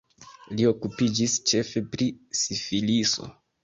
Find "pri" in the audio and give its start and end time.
1.95-2.11